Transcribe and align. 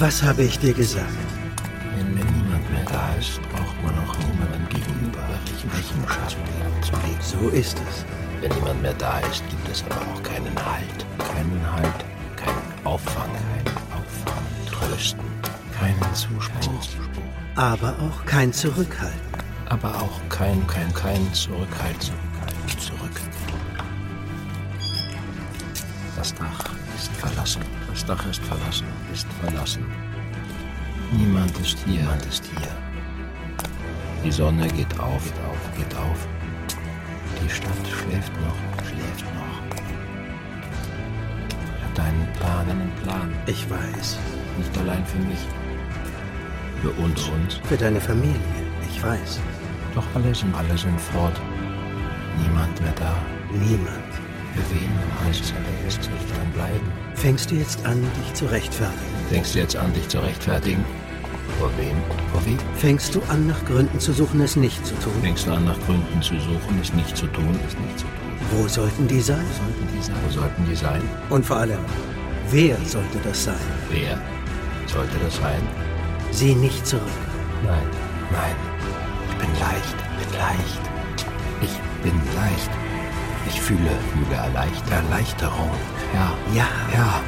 Was 0.00 0.22
habe 0.22 0.44
ich 0.44 0.58
dir 0.58 0.72
gesagt? 0.72 1.12
Wenn, 1.94 2.06
wenn 2.18 2.26
niemand 2.32 2.72
mehr 2.72 2.86
da 2.90 3.14
ist, 3.20 3.38
braucht 3.52 3.82
man 3.82 3.92
auch 3.98 4.16
niemanden 4.16 4.66
gegenüber 4.70 5.20
Rechenschaft 5.76 6.38
zu 6.80 6.92
legen. 7.04 7.20
So 7.20 7.50
ist 7.50 7.78
es. 7.86 8.06
Wenn 8.40 8.50
niemand 8.54 8.80
mehr 8.80 8.94
da 8.94 9.18
ist, 9.30 9.44
gibt 9.50 9.68
es 9.68 9.84
aber 9.84 10.00
auch 10.00 10.22
keinen 10.22 10.56
Halt. 10.56 11.04
Keinen 11.18 11.60
Halt, 11.70 12.04
keinen 12.34 12.86
Auffang, 12.86 13.28
kein 13.28 13.74
Auffang, 13.92 14.42
Trösten, 14.70 15.20
keinen 15.78 16.14
Zuspruch. 16.14 16.88
Aber 17.56 17.94
auch 18.00 18.24
kein 18.24 18.54
Zurückhalten. 18.54 19.20
Aber 19.68 19.94
auch 19.96 20.18
kein, 20.30 20.66
kein, 20.66 20.94
kein 20.94 21.30
Zurückhalt, 21.34 22.10
Dach 28.10 28.26
ist 28.26 28.42
verlassen, 28.44 28.88
ist 29.12 29.28
verlassen. 29.40 29.86
Niemand 31.12 31.56
ist 31.60 31.78
hier, 31.84 32.00
niemand 32.00 32.26
ist 32.26 32.44
hier. 32.44 32.74
Die 34.24 34.32
Sonne 34.32 34.66
geht 34.66 34.98
auf, 34.98 35.22
geht 35.22 35.40
auf, 35.48 35.76
geht 35.76 35.94
auf. 35.96 36.26
Die 37.40 37.48
Stadt 37.48 37.86
schläft 37.86 38.32
noch, 38.42 38.58
schläft 38.84 39.26
noch. 39.38 39.54
Hat 41.84 42.00
einen 42.00 42.26
Plan, 42.32 42.68
einen 42.68 42.90
Plan. 43.04 43.32
Ich 43.46 43.70
weiß. 43.70 44.18
Nicht 44.58 44.76
allein 44.78 45.06
für 45.06 45.18
mich. 45.18 45.46
Für 46.82 46.90
uns, 47.00 47.28
uns. 47.28 47.60
Für 47.68 47.76
deine 47.76 48.00
Familie. 48.00 48.40
Ich 48.90 49.00
weiß. 49.00 49.38
Doch 49.94 50.06
alle 50.16 50.34
sind, 50.34 50.52
alle 50.56 50.76
sind 50.76 51.00
fort. 51.00 51.40
Niemand 52.42 52.80
mehr 52.80 52.94
da. 52.96 53.14
Niemand. 53.52 54.10
Für 54.54 54.74
wen 54.74 54.90
heißt 55.24 55.44
es 55.44 55.54
allererst 55.54 56.10
nicht 56.10 56.28
dann 56.36 56.50
bleiben? 56.50 56.99
Fängst 57.20 57.50
du 57.50 57.56
jetzt 57.56 57.84
an, 57.84 58.00
dich 58.00 58.32
zu 58.32 58.46
rechtfertigen? 58.46 58.98
Fängst 59.28 59.54
du 59.54 59.58
jetzt 59.58 59.76
an, 59.76 59.92
dich 59.92 60.08
zu 60.08 60.20
rechtfertigen? 60.20 60.82
Vor 61.58 61.70
wem? 61.76 61.94
Vor 62.32 62.42
wem? 62.46 62.58
Fängst 62.76 63.14
du 63.14 63.20
an, 63.28 63.46
nach 63.46 63.62
Gründen 63.66 64.00
zu 64.00 64.14
suchen, 64.14 64.40
es 64.40 64.56
nicht 64.56 64.86
zu 64.86 64.94
tun? 65.00 65.12
Fängst 65.20 65.46
du 65.46 65.52
an, 65.52 65.66
nach 65.66 65.78
Gründen 65.80 66.22
zu 66.22 66.32
suchen, 66.40 66.80
es 66.80 66.94
nicht 66.94 67.14
zu 67.14 67.26
tun, 67.26 67.60
es 67.68 67.76
nicht 67.76 67.98
zu 67.98 68.06
tun? 68.06 68.16
Wo 68.52 68.66
sollten 68.66 69.06
die 69.06 69.20
sein? 69.20 69.44
Wo 69.44 69.64
sollten 69.66 69.88
die 69.94 70.02
sein? 70.02 70.16
Wo 70.24 70.32
sollten 70.32 70.66
die 70.66 70.74
sein? 70.74 71.02
Und 71.28 71.44
vor 71.44 71.58
allem, 71.58 71.80
wer 72.50 72.78
sollte 72.86 73.18
das 73.22 73.44
sein? 73.44 73.66
Wer 73.90 74.18
sollte 74.86 75.18
das 75.22 75.36
sein? 75.36 75.60
Sieh 76.30 76.54
nicht 76.54 76.86
zurück. 76.86 77.04
Nein, 77.66 77.86
nein. 78.32 78.56
Ich 79.28 79.36
bin 79.36 79.50
leicht, 79.60 79.96
bin 80.18 80.38
leicht. 80.38 80.80
Ich 81.60 82.02
bin 82.02 82.18
leicht. 82.34 82.70
Ich 83.46 83.60
fühle, 83.60 83.90
fühle 84.14 84.36
Erleichter 84.36 84.94
Erleichterung. 84.94 85.70
Ja, 86.14 86.32
Ja. 86.52 86.66
ja. 86.94 87.20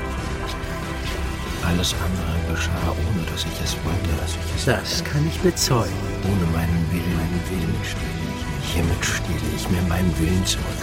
Alles 1.65 1.95
andere 1.95 2.55
geschah, 2.55 2.91
ohne 2.91 3.23
dass 3.31 3.45
ich 3.45 3.61
es 3.63 3.77
wollte, 3.85 4.11
dass 4.21 4.33
ich 4.35 4.57
es 4.57 4.65
Das 4.65 5.05
kann 5.05 5.25
ich 5.29 5.39
bezeugen. 5.41 5.95
Ohne 6.25 6.47
meinen 6.53 6.87
Willen, 6.91 7.15
meinen 7.17 7.41
Willen 7.51 7.75
stehle 7.85 8.19
ich 8.35 8.45
mich. 8.51 8.75
Hiermit 8.75 9.05
stehle 9.05 9.49
ich 9.57 9.69
mir 9.71 9.83
meinen 9.83 10.13
Willen 10.19 10.45
zurück. 10.45 10.83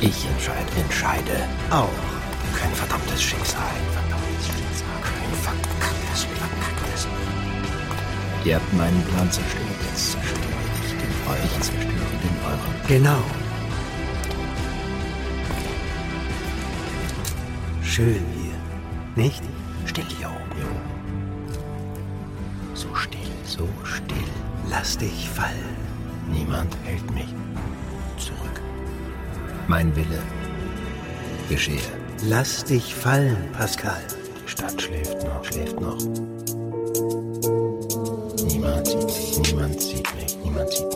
Ich, 0.00 0.08
ich 0.08 0.26
entscheide, 0.30 0.70
entscheide. 0.80 1.36
Auch. 1.70 1.90
Kein 2.58 2.72
verdammtes 2.74 3.20
Schicksal. 3.20 3.60
Kein 3.60 3.90
verdammtes 3.98 4.46
Schicksal. 4.46 4.98
Kein 5.02 5.32
verkacktes, 5.42 6.20
verkacktes. 6.38 7.08
Ihr 8.44 8.54
habt 8.56 8.72
meinen 8.74 9.02
Plan 9.10 9.30
zerstört. 9.32 9.66
Jetzt 9.90 10.12
zerstöre 10.12 10.62
ich 10.86 10.90
den 10.94 11.12
euren. 11.26 11.42
Ich 11.44 11.52
zerstöre 11.58 12.14
den 12.22 12.36
euren. 12.46 12.74
Genau. 12.86 13.22
Schön 17.98 18.24
hier. 18.40 18.54
Nicht? 19.24 19.42
Still 19.84 20.04
hier 20.16 20.28
oben. 20.28 20.62
So 22.72 22.94
still, 22.94 23.18
so 23.44 23.68
still. 23.82 24.30
Lass 24.70 24.96
dich 24.96 25.28
fallen. 25.28 25.76
Niemand 26.30 26.76
hält 26.84 27.12
mich 27.12 27.34
zurück. 28.16 28.60
Mein 29.66 29.96
Wille 29.96 30.22
geschehe. 31.48 31.80
Lass 32.22 32.62
dich 32.62 32.94
fallen, 32.94 33.50
Pascal. 33.52 34.04
Die 34.44 34.48
Stadt 34.48 34.80
schläft 34.80 35.20
noch, 35.24 35.44
schläft 35.44 35.80
noch. 35.80 35.98
Niemand 38.46 38.86
sieht 38.86 39.06
mich, 39.06 39.40
niemand 39.42 39.80
sieht 39.80 40.14
mich, 40.14 40.38
niemand 40.44 40.70
sieht 40.70 40.86
mich. 40.86 40.87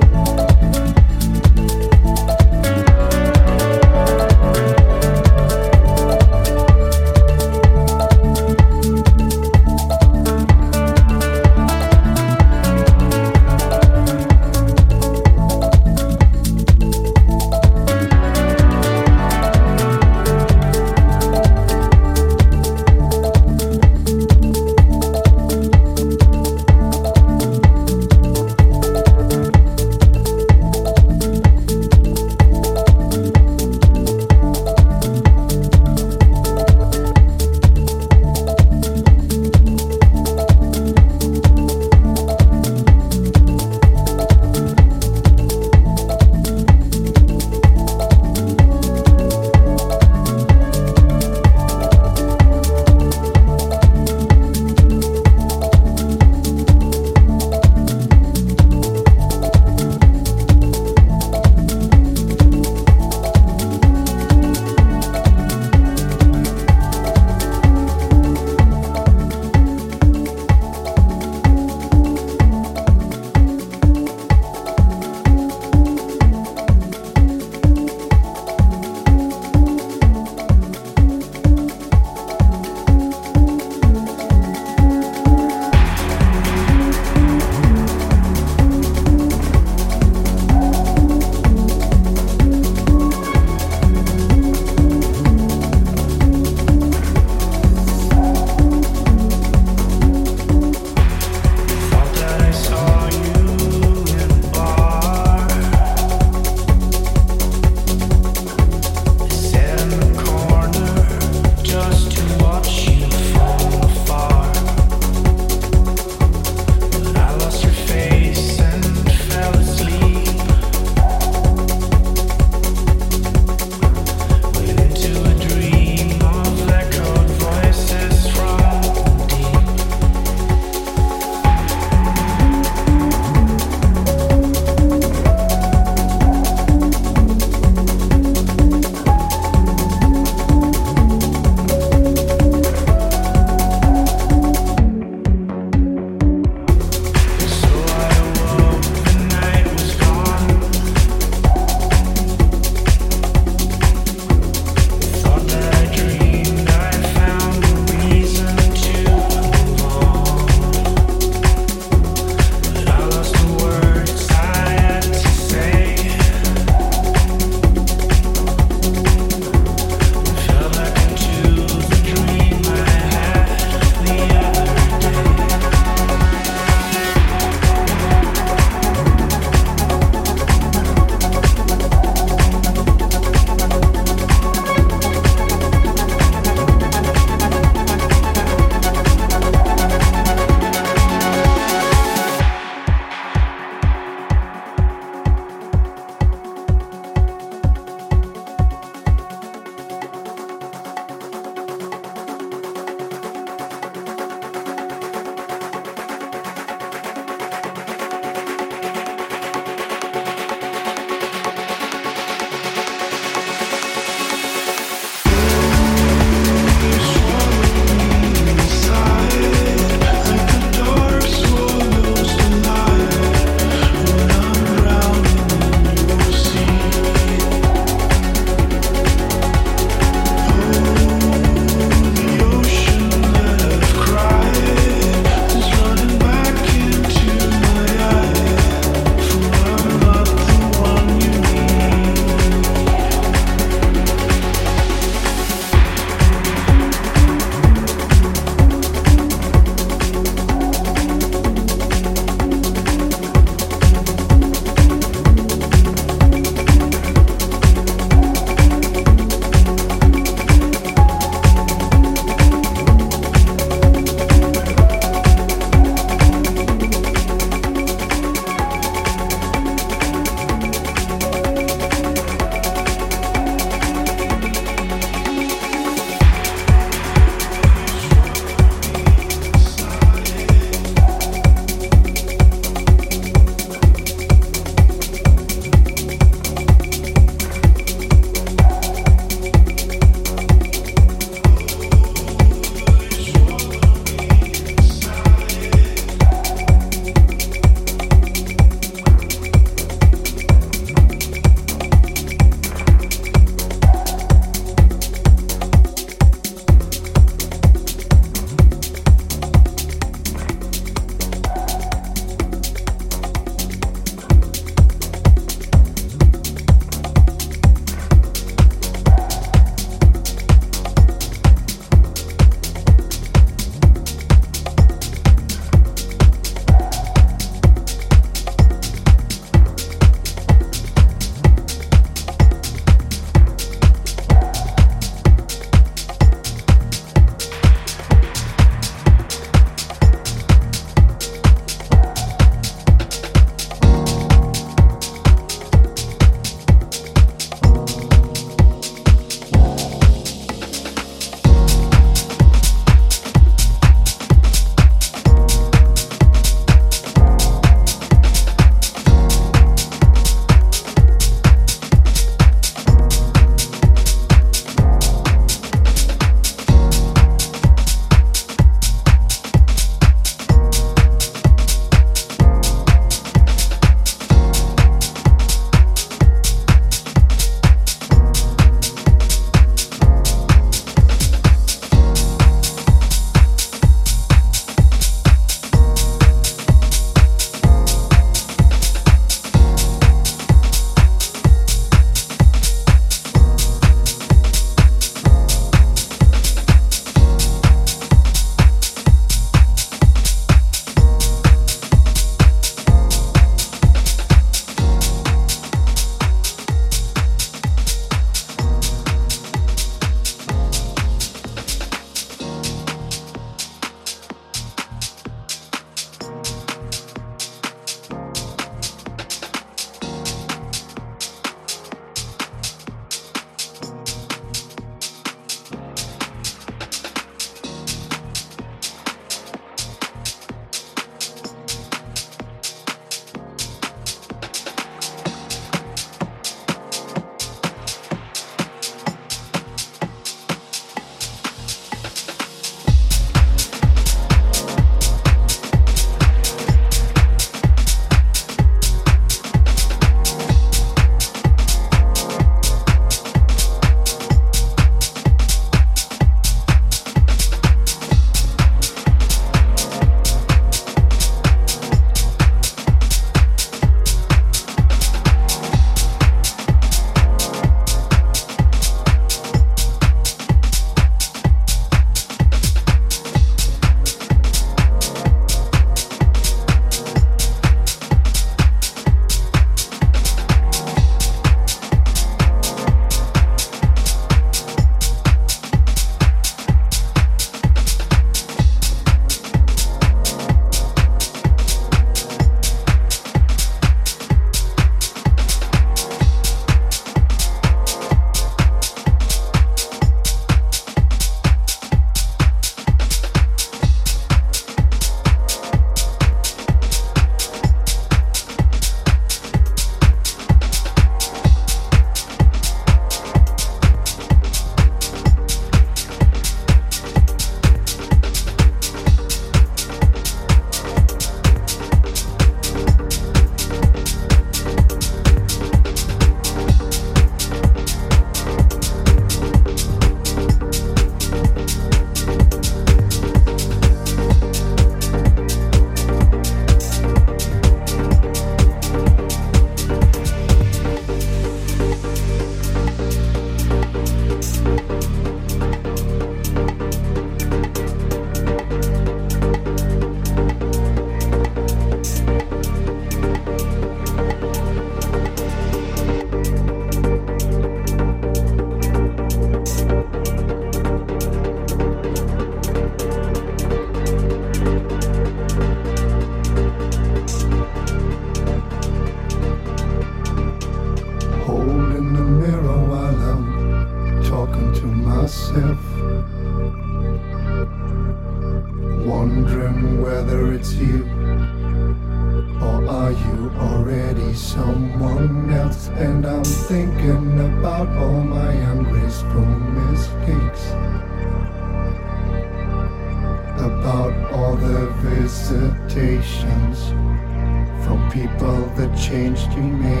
People 598.11 598.65
that 598.75 598.93
changed 598.97 599.51
you, 599.53 599.63
made 599.63 600.00